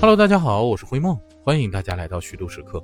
[0.00, 2.80] Hello，大家好，我是灰梦，欢迎大家来到虚度时刻。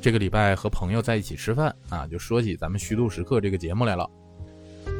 [0.00, 4.08] 这个礼拜和朋友在一起吃饭啊，就说起咱们虚度时刻这个节目来了。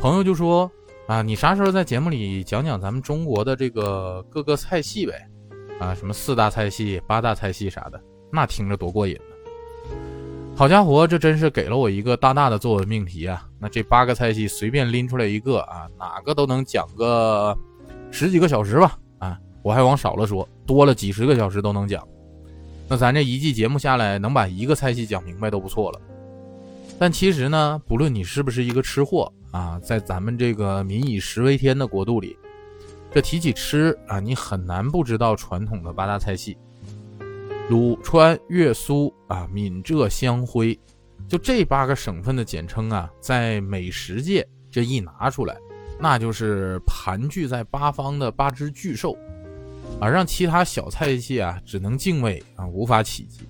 [0.01, 0.69] 朋友就说
[1.07, 5.29] 啊，你啥时候在节目里讲讲咱们中国的这个各个菜系呗？
[5.79, 8.03] 啊，什么四大菜系、八大菜系啥的，
[8.33, 9.87] 那听着多过瘾呢。
[10.57, 13.49] 好家伙，这真是给了我一个大大的作文命题啊！
[13.61, 17.57] 那这八个菜系随便拎出来一个啊，哪个都能讲个
[18.11, 18.99] 十几个小时吧？
[19.19, 20.49] 啊，我还往少了说。
[20.67, 22.07] 多了几十个小时都能讲，
[22.89, 26.01] 那咱这一季节目下来，能把一个菜系讲明白都不错了。
[26.99, 32.37] 但其实呢，不论你是不是一个吃货啊，在咱们这个民以食为天的国度里，
[33.13, 36.57] 这提起吃啊，你很难不知道传统的八大菜系：
[37.69, 40.79] 鲁、川、粤、苏啊、闽、浙、湘、徽，
[41.29, 45.57] 就这八个省份的简称啊，在美食界这一拿出来，
[46.01, 49.15] 那就是盘踞在八方的八只巨兽。
[50.01, 53.41] 而让其他小菜系啊只能敬畏啊，无法企及。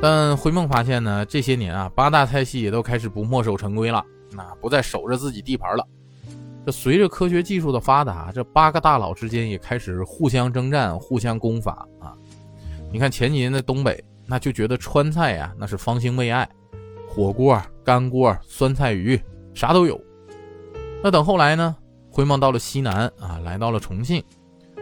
[0.00, 5.86] 但灰梦发现呢，这些年啊，八大菜系也都开始不墨守成规了，那不再守着自己地盘了。
[6.66, 12.12] 这随着科学技术的发达，这八个大佬之间也开始互相征战、互相攻伐啊。
[12.92, 16.48] 你看前几年的东北，那就觉得川菜呀那是方兴未艾，
[17.08, 19.20] 火锅、干锅、酸菜鱼
[19.54, 20.00] 啥都有。
[21.02, 21.76] 那等后来呢，
[22.10, 24.22] 灰梦到了西南啊，来到了重庆。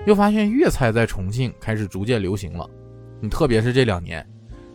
[0.07, 2.69] 又发现粤菜在重庆开始逐渐流行了，
[3.21, 4.27] 你特别是这两年，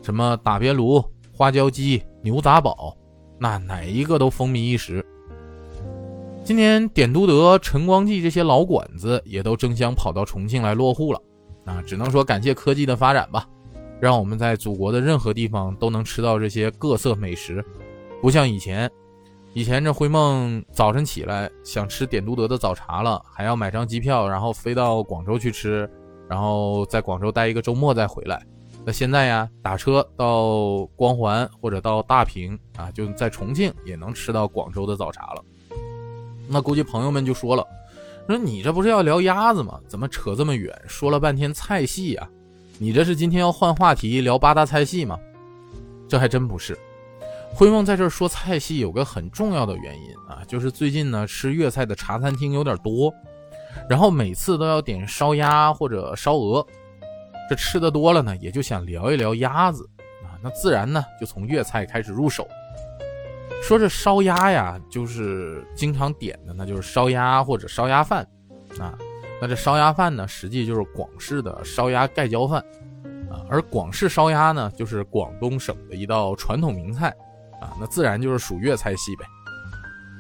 [0.02, 2.98] 什么打边炉、花椒鸡、牛杂煲，
[3.40, 5.06] 那哪一个都风靡一时。
[6.44, 11.22] 今年点都德、陈光记这些老馆子也都争相跑到重庆来落户了，
[11.66, 13.48] 啊，只能说感谢科技的发展吧，
[14.00, 17.64] 让我们在祖国的任何地方都能吃到这些各色美食，
[18.20, 18.90] 不像以前。
[19.54, 25.90] 以前这灰梦早晨起来想吃点都德的早茶了，还要买张机票，然后飞到广州去吃，
[26.30, 28.46] 然后在广州待一个周末再回来。
[28.86, 35.44] 那现在呀，打车到光环或者到大坪啊，就在重庆也能吃到广州的早茶了。
[36.48, 37.66] 那估计朋友们就说了，
[38.28, 39.80] 说你这不是要聊鸭子吗？
[39.88, 40.74] 怎么扯这么远？
[40.88, 42.30] 说了半天菜系啊，
[42.78, 45.20] 你这是今天要换话题聊八大菜系吗？
[46.08, 46.78] 这还真不是。
[47.54, 53.14] 灰梦在这说菜系有个很重要的原因啊，就是最近呢吃粤菜的茶餐厅有点多，
[53.90, 56.66] 然后每次都要点烧鸭或者烧鹅，
[57.50, 59.84] 这吃的多了呢，也就想聊一聊鸭子
[60.24, 62.48] 啊，那自然呢就从粤菜开始入手。
[63.62, 68.26] 说这烧鸭呀，就是经常点的，那就是烧鸭或者烧鸭饭
[68.80, 68.98] 啊，
[69.42, 72.64] 那这烧鸭饭呢，实际就是广式的烧鸭盖浇饭
[73.30, 77.14] 啊，而广式烧鸭呢，就是广东省的一道传统名菜。
[77.62, 79.26] 啊，那自然就是属粤菜系呗。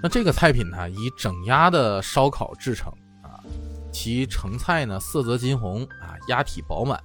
[0.01, 2.89] 那这个菜品呢，以整鸭的烧烤制成
[3.21, 3.43] 啊，
[3.91, 6.97] 其成菜呢色泽金红啊，鸭体饱满，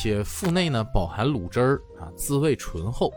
[0.00, 3.12] 且腹内呢饱含卤汁儿啊，滋味醇厚。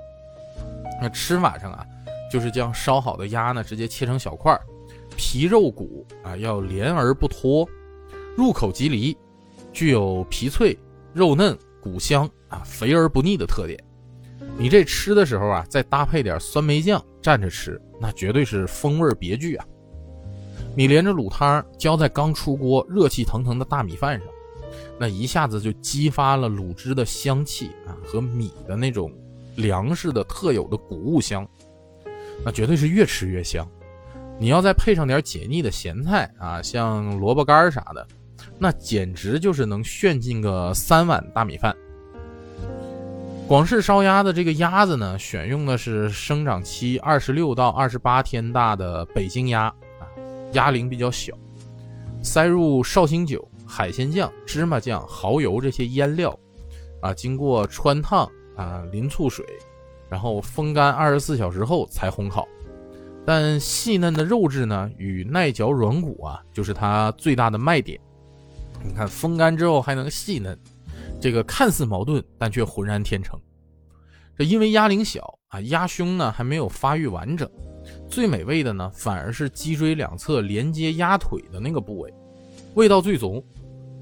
[0.99, 1.85] 那吃法上啊，
[2.31, 4.59] 就是将烧好的鸭呢直接切成小块儿，
[5.15, 7.67] 皮肉骨啊要连而不脱，
[8.35, 9.15] 入口即离，
[9.71, 10.75] 具有皮脆
[11.13, 13.77] 肉嫩骨香啊，肥而不腻的特点。
[14.57, 19.65] 你这吃的时候啊，再搭配点酸梅酱蘸着吃，那绝对是风味别具啊！
[20.75, 24.27] 你连着卤汤浇在刚出锅、热气腾腾的大米饭上，
[24.97, 29.11] 那一下子就激发了卤汁的香气啊和米的那种
[29.55, 31.47] 粮食的特有的谷物香，
[32.43, 33.67] 那绝对是越吃越香。
[34.39, 38.07] 你要再配上点解腻的咸菜啊，像萝卜干啥的，
[38.57, 41.74] 那简直就是能炫进个三碗大米饭。
[43.47, 49.65] 广式烧鸭的这个鸭子呢，选用的是生长期二十六到二十八天大的北京鸭
[49.99, 50.09] 啊，
[50.53, 51.31] 鸭龄比较小，
[52.23, 56.35] 塞入绍兴酒、海鲜酱、芝麻酱、蚝油这些腌料，
[57.01, 59.45] 啊，经过穿烫啊淋醋水，
[60.09, 62.47] 然后风干二十四小时后才烘烤。
[63.27, 67.99] 但细嫩的肉质呢，与耐嚼软骨啊，就是它最大的卖点。
[68.83, 70.57] 你看，风干之后还能细嫩。
[71.25, 73.35] 这个看似矛盾，但却浑然天成。
[74.37, 77.49] 这因为鸭龄小啊，鸭胸呢还没有发育完整，
[78.07, 82.13] 最美味的呢反而是脊椎两侧连接鸭腿的那个部位，
[82.75, 83.43] 味道最足。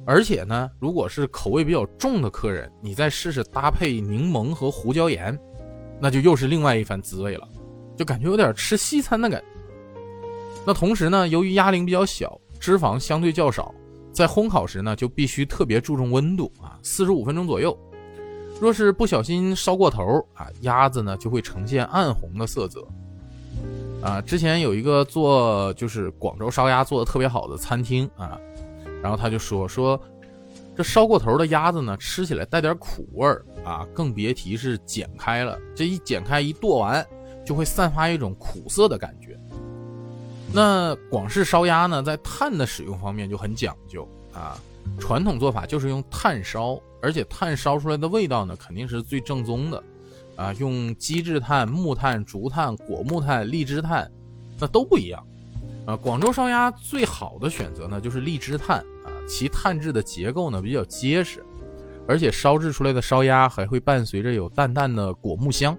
[0.06, 5.40] 而且呢，如果是口味比较重的客人，你再试试搭配柠檬和胡椒盐，
[6.02, 7.48] 那就又是另外一番滋味了，
[7.96, 9.48] 就感觉有点吃西餐的感觉。
[10.66, 13.74] 那同时呢，由于鸭龄比较小，脂肪相对较少。
[14.14, 17.78] 在烘烤时呢，就必须特别注重温度啊，四十五分钟左右。
[18.62, 22.88] 若是不小心烧过头啊，鸭子呢就会呈现暗红的色泽。
[24.02, 28.40] 啊，之前有一个做就是广州烧鸭做的特别好的餐厅啊，
[29.02, 30.00] 然后他就说说，
[30.76, 35.58] 这烧过头的鸭子呢，吃起来带点苦味儿啊，更别提是剪开了。
[35.76, 37.06] 这一剪开一剁完，
[37.46, 39.40] 就会散发一种苦涩的感觉。
[40.54, 44.56] 那广式烧鸭呢，在炭的使用方面就很讲究啊。
[45.00, 49.84] 传统做法就是用炭烧，而且炭烧出来的味道呢，肯定是最正宗的
[50.36, 50.54] 啊。
[50.60, 54.12] 用机制炭、木炭、竹炭、果木炭、荔枝炭，
[54.60, 55.26] 那都不一样
[55.88, 55.96] 啊。
[55.96, 59.10] 广州烧鸭最好的选择呢，就是荔枝炭啊。
[59.28, 61.44] 其炭质的结构呢比较结实，
[62.08, 65.76] 而且烧制出来的烧鸭还会伴随着有淡淡的果木香。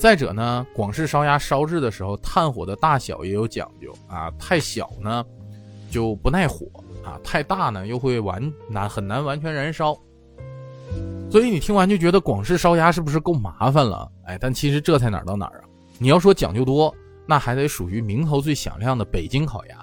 [0.00, 5.24] 再者呢，广式烧鸭烧制的时候，炭火的大小也有讲究啊，太小呢
[5.90, 6.66] 就不耐火
[7.04, 9.96] 啊，太大呢又会完难很难完全燃烧。
[11.30, 14.10] 所以你听完就觉得广式烧鸭是不是够麻烦了？
[14.24, 15.64] 哎，但其实这才哪儿到哪儿啊！
[15.98, 16.92] 你要说讲究多，
[17.24, 19.78] 那还得属于名头最响亮的北京烤鸭。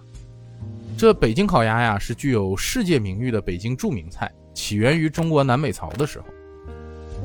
[0.98, 6.26] 这北京烤鸭呀，是具有世界名誉的北京著名菜，起源于中国南北朝的时候。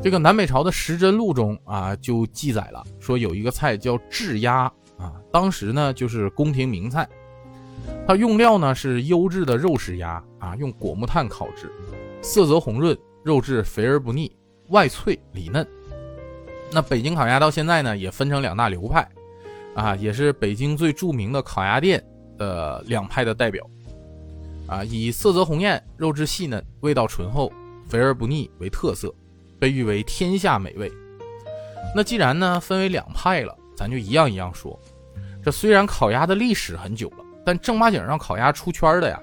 [0.03, 7.09] 这个南北朝的《时珍录》中啊，就记载了说有一个菜叫炙鸭啊，当时呢就是宫廷名菜。
[8.07, 11.73] 它用料呢是优质的肉食鸭啊，用果木炭烤制，
[12.21, 14.31] 色泽红润，肉质肥而不腻，
[14.69, 15.67] 外脆里嫩。
[16.71, 19.09] 那北京烤鸭到现在呢也分成两大流派
[19.75, 22.05] 啊，也是北京最著名的烤鸭店。
[22.37, 23.65] 的两派的代表，
[24.67, 27.53] 啊，以色泽红艳、肉质细嫩、味道醇厚、
[27.89, 29.15] 肥而不腻为特色，
[29.59, 30.91] 被誉为天下美味。
[31.95, 34.79] 那既然呢分为两派了，咱就一样一样说。
[35.43, 39.21] 这虽然烤鸭的历史很久了，但正八经让烤鸭出圈的呀，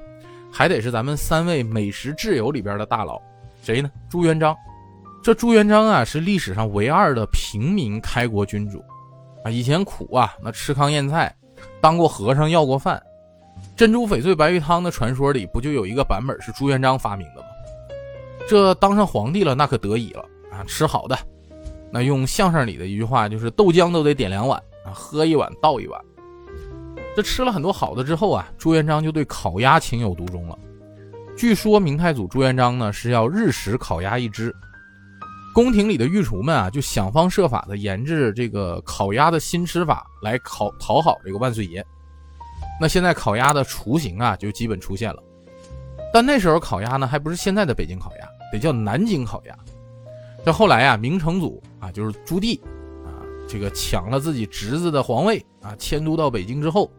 [0.51, 3.22] 还得是咱们三位美食挚友里边的大佬，
[3.63, 3.89] 谁呢？
[4.10, 4.56] 朱元璋。
[5.24, 8.83] 这朱元璋啊，是历史上唯二的平民开国君主，
[9.44, 11.33] 啊，以前苦啊，那吃糠咽菜。
[11.80, 13.01] 当过和尚要过饭，
[13.75, 17.48] 珍珠翡翠白玉汤的传说里不就有一个版本是朱元璋发明的吗？
[18.47, 20.21] 这当上皇帝了，那可得意了
[20.51, 20.63] 啊！
[20.67, 21.17] 吃好的，
[21.91, 26.01] 那用相声里的一句话就是豆浆都得点两碗啊，喝一碗倒一碗。
[27.15, 30.57] 这吃了很多好的之后啊，朱元璋就对烤鸭情有独钟了。
[31.38, 34.53] 据说明太祖朱元璋呢是要日食烤鸭一只。
[35.53, 41.85] 宫廷里的御厨们啊，就想方设法的研制这个烤鸭的新吃法，来烤讨好这个万岁爷。
[42.79, 45.21] 那现在烤鸭的雏形啊，就基本出现了。
[46.13, 49.57] 但那时候烤鸭呢，还不是现在的北京烤鸭，得叫南京烤鸭。
[50.43, 52.59] 这后来啊，明成祖啊，就是朱棣
[53.05, 56.91] 啊，这个抢了自己侄子的皇位啊，迁都到北京之后，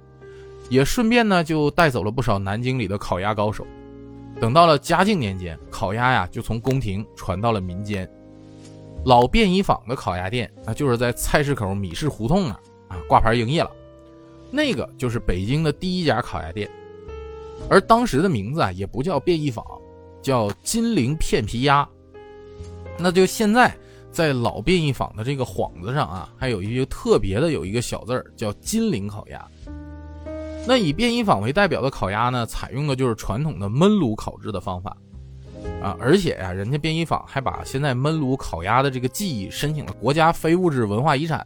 [0.70, 3.66] 也顺便呢，就带走了不少南京里的烤鸭高手。
[4.40, 8.08] 等到了嘉靖年间，烤鸭呀，就从宫廷传到了民间。
[9.04, 12.50] 老便宜坊的烤鸭店，那就是在菜市口米市胡同那
[12.88, 13.70] 啊挂牌营业了。
[14.50, 16.70] 那个就是北京的第一家烤鸭店，
[17.68, 19.64] 而当时的名字啊也不叫便衣坊，
[20.20, 21.88] 叫金陵片皮鸭。
[22.98, 23.74] 那就现在
[24.10, 29.46] 在老便衣坊的这个幌子上啊，还有一个特别的有一个小字儿叫金陵烤鸭。
[30.66, 34.96] 那以便衣坊为代表的烤鸭呢，采用的就是传统的焖炉烤制的方法。
[35.80, 41.44] 啊，而且呀，人家便衣坊还把现在焖炉烤鸭的这个技艺申请了国家非物质文化遗产。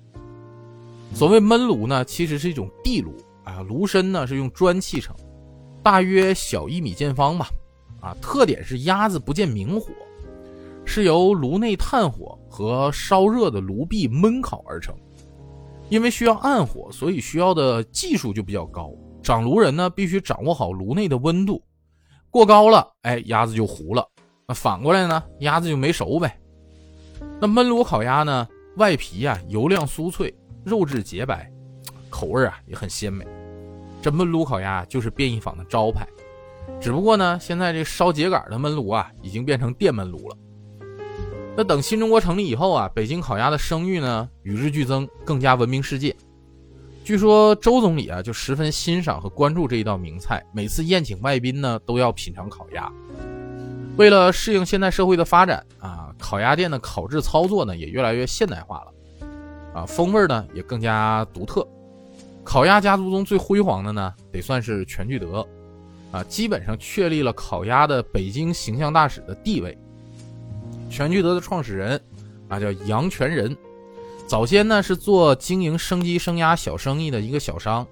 [1.15, 5.15] 所谓焖炉呢，其实是一种地炉啊，炉身呢是用砖砌成，
[5.87, 7.49] 大约小一米见方吧。
[8.01, 9.93] 啊，特点是鸭子不见明火，
[10.85, 14.93] 是由炉内炭火和烧热的炉壁焖烤而成。
[15.89, 18.93] 因为需要暗火，所以需要的技术就比较高。
[19.23, 21.63] 掌炉人呢，必须掌握好炉内的温度，
[22.31, 24.05] 过高了，哎，鸭子就糊了。
[24.49, 26.37] 那反过来呢，鸭子就没熟呗。
[27.41, 31.49] 那焖炉烤鸭呢，外皮啊油亮酥脆，肉质洁白，
[32.11, 33.25] 口味啊也很鲜美。
[34.07, 36.07] 这焖炉烤鸭就是便宜坊的招牌。
[36.81, 40.37] 只不过呢，现在这烧秸秆的焖炉啊，已经变成电焖炉了。
[41.57, 46.15] 那等新中国成立以后啊，北京烤鸭的声誉呢与日俱增，更加闻名世界。
[47.03, 52.89] 据说周总理啊就十分欣赏和关注这一道名菜，每次宴请外宾呢都要品尝烤鸭。
[53.97, 61.67] 为了适应现代社会的发展啊，烤鸭店的烤制操作呢也越来越现代化了，啊，风味呢也更加独特。
[62.47, 65.47] 烤鸭家族中最辉煌的呢，得算是全聚德，
[66.13, 69.77] 啊，基本上确立了烤鸭的北京形象大使的地位。
[70.89, 72.01] 全聚德的创始人
[72.49, 73.55] 啊叫杨全仁，
[74.29, 77.85] 早先呢是做经营生鸡生鸭小生意的一个小商，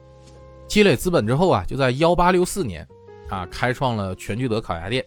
[0.69, 2.87] 积累资本之后啊，就在幺八六四年
[3.29, 5.05] 啊开创了全聚德烤鸭店。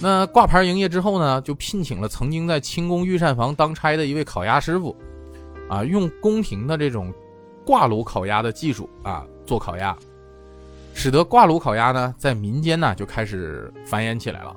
[0.00, 4.94] 那挂牌营业之后呢，就聘请了曾经在清宫御膳房当差的一位烤鸭师傅，
[5.70, 7.10] 啊，用宫廷的这种
[7.68, 9.94] 挂炉烤鸭的技术啊做烤鸭，
[10.94, 14.56] 使得挂炉烤鸭呢在民间呢就开始繁衍起来了。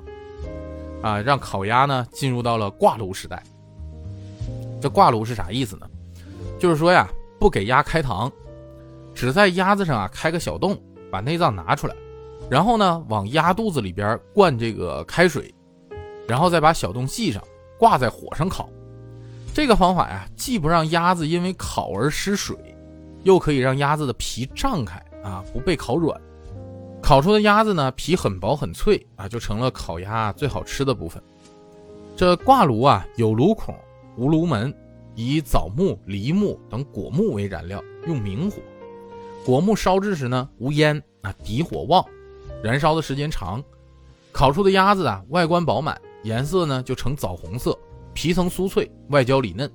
[1.02, 3.42] 啊，让烤鸭呢进入到了挂炉时代。
[4.80, 5.86] 这挂炉是啥意思呢？
[6.58, 7.06] 就是说呀，
[7.38, 8.32] 不给鸭开膛，
[9.14, 11.94] 只在鸭子上啊开个小洞，把内脏拿出来，
[12.48, 15.54] 然后呢往鸭肚子里边灌这个开水，
[16.26, 17.42] 然后再把小洞系上，
[17.78, 18.70] 挂在火上烤。
[19.52, 22.56] 这个方法呀，既不让鸭子因为烤而失水，
[23.24, 26.20] 又可以让鸭子的皮胀开啊，不被烤软。
[27.00, 31.22] 烤出的鸭子呢，皮很薄很脆啊，就成了烤鸭最好吃的部分。
[32.16, 33.74] 这挂炉啊，有炉孔，
[34.16, 34.72] 无炉门，
[35.14, 38.58] 以枣木、梨木等果木为燃料，用明火。
[39.44, 42.04] 果木烧制时呢，无烟啊，底火旺，
[42.62, 43.62] 燃烧的时间长。
[44.30, 47.76] 烤出的鸭子啊，外观饱满，颜色呢就呈枣红色，
[48.14, 49.70] 皮层酥脆，外焦里嫩。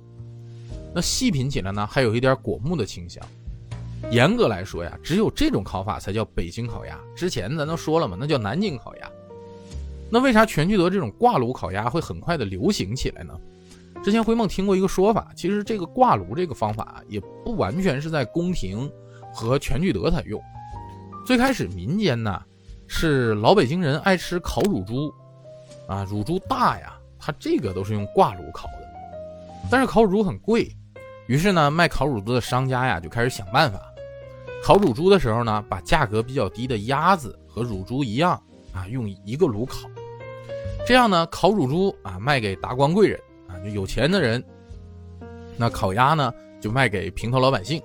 [0.94, 3.22] 那细品起来呢，还有一点果木的清香。
[4.10, 6.98] 严格来说呀，只有这种烤法才叫北京烤鸭。
[7.14, 9.10] 之前咱都说了嘛，那叫南京烤鸭。
[10.10, 13.34] 那为啥全聚德这种挂炉烤鸭会很快的流行起来呢？
[14.02, 18.90] 之前灰梦听过一个说法，其实这个挂炉这个方法也不完全是在宫廷
[19.34, 20.40] 和全聚德才用。
[21.26, 22.40] 最开始民间呢，
[22.86, 25.12] 是老北京人爱吃烤乳猪，
[25.88, 28.88] 啊，乳猪大呀，它这个都是用挂炉烤的。
[29.70, 30.74] 但是烤乳猪很贵，
[31.26, 33.87] 于是呢，卖烤乳猪的商家呀就开始想办法。
[34.62, 38.32] 烤乳猪的时候呢，把价格比较低的鸭子和乳猪一样
[38.72, 39.88] 啊，用一个炉烤。
[40.86, 44.40] 这样呢，烤乳猪啊卖给达官贵人啊，就有钱的人；
[45.56, 47.80] 那烤鸭呢就卖给平头老百姓。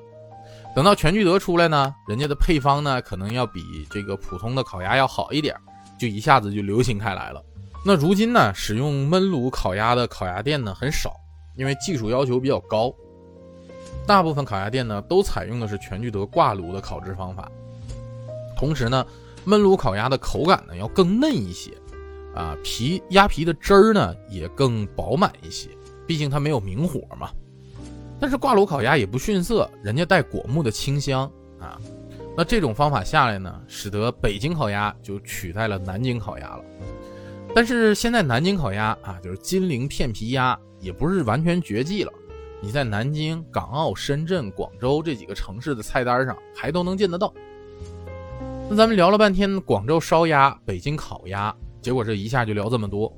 [0.76, 5.56] 等到全聚德出来呢，人家的配方呢可能要比这个普通的烤鸭要好一点，
[6.00, 7.44] 就一下子就流行开来了。
[7.86, 11.14] 那如今呢，使用焖炉烤鸭的烤鸭店呢很少，
[11.56, 12.94] 因为技术要求比较高。
[14.06, 17.50] 大部分烤鸭店呢，都采用的是全聚德挂炉的烤制方法。
[18.58, 19.06] 同时呢，
[19.46, 21.72] 焖炉烤鸭的口感呢要更嫩一些，
[22.36, 25.70] 啊，皮鸭皮的汁儿呢也更饱满一些，
[26.06, 27.30] 毕竟它没有明火嘛。
[28.20, 31.30] 但是挂炉烤鸭也不逊色，人家带果木的清香
[31.60, 31.80] 啊。
[32.36, 36.64] 那这种方法下来呢，使得北京烤鸭就取代了南京烤鸭了。
[37.56, 42.12] 但是现在南京烤鸭啊，就是金陵片皮鸭，也不是完全绝迹了。
[42.64, 47.34] 你在南京、港澳、深圳、广州这几个城市的菜单上还都能见得到。
[48.70, 53.12] 那咱们聊了半天广州烧鸭、北京烤鸭，结果这一下就聊这么多。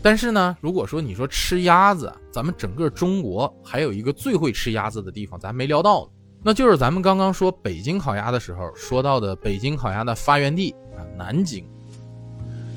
[0.00, 6.10] 但是呢，如果说你说吃鸭子，咱们整个中国还有一个最会吃鸭子的地方，咱没聊到呢，
[6.44, 11.66] 那就是咱们刚刚说北京烤鸭的时候说到的北京烤鸭的发源地啊，南京。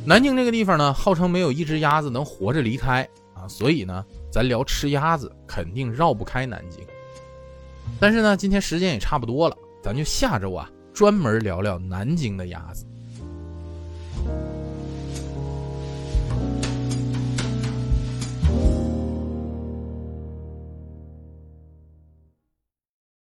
[0.07, 3.07] 南京这个地方呢，号称没有一只鸭子能活着离开
[3.47, 4.05] 所以呢。
[4.31, 6.83] 咱聊吃鸭子，肯定绕不开南京。
[7.99, 12.83] 但是呢，今天时间也差不多了，咱就下周啊，专门聊聊南京的鸭子。